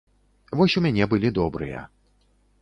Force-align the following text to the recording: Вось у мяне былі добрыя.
Вось 0.61 0.75
у 0.81 0.83
мяне 0.85 1.03
былі 1.11 1.31
добрыя. 1.39 1.85